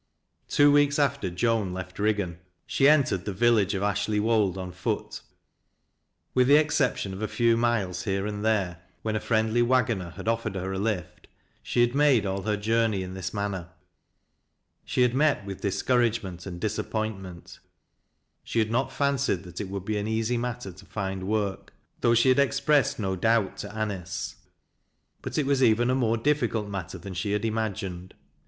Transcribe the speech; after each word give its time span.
Two 0.49 0.71
weeks 0.71 0.97
after 0.97 1.29
Joan 1.29 1.73
left 1.75 1.99
Riggan, 1.99 2.39
she 2.65 2.89
entered 2.89 3.25
the 3.25 3.33
vil 3.33 3.53
Ifeffe 3.57 3.75
of 3.75 3.83
Ashley 3.83 4.19
Wold 4.19 4.57
on 4.57 4.71
foot. 4.71 5.21
With 6.33 6.47
the 6.47 6.55
exception 6.55 7.13
of 7.13 7.19
t 7.19 7.27
few 7.27 7.55
miles 7.55 8.01
here 8.05 8.25
and 8.25 8.43
there, 8.43 8.81
when 9.03 9.15
a 9.15 9.19
friendly 9.19 9.61
wagoner 9.61 10.09
had 10.09 10.27
offered 10.27 10.55
her 10.55 10.73
a 10.73 10.79
lift, 10.79 11.27
she 11.61 11.81
had 11.81 11.93
made 11.93 12.25
all 12.25 12.41
her 12.41 12.57
journey 12.57 13.03
in 13.03 13.13
thie 13.13 13.29
manner. 13.31 13.69
She 14.85 15.03
had 15.03 15.13
met 15.13 15.45
with 15.45 15.61
discouragement 15.61 16.47
and 16.47 16.59
disap 16.59 16.89
pointraent. 16.89 17.59
She 18.43 18.57
had 18.57 18.71
not 18.71 18.91
fancied 18.91 19.43
that 19.43 19.61
it 19.61 19.69
would 19.69 19.85
be 19.85 19.99
an 19.99 20.07
easy 20.07 20.35
matter 20.35 20.71
to 20.71 20.85
find 20.87 21.27
work, 21.27 21.73
though 21.99 22.15
she 22.15 22.29
had 22.29 22.39
expressed 22.39 22.97
no 22.97 23.15
doubt 23.15 23.57
to 23.57 23.79
A 23.79 23.85
nice, 23.85 24.37
but 25.21 25.37
it 25.37 25.45
was 25.45 25.61
even 25.61 25.91
a 25.91 25.93
more 25.95 26.17
difficult 26.17 26.67
matter 26.67 26.97
than 26.97 27.13
she 27.13 27.33
had 27.33 27.45
imagined. 27.45 28.15